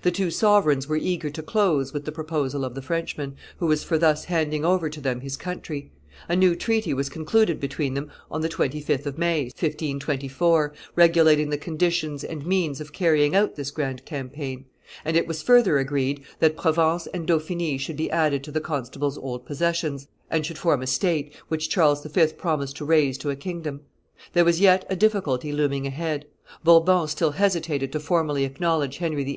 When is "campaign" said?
14.06-14.64